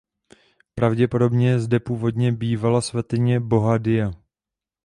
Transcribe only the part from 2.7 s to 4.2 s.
svatyně boha Dia.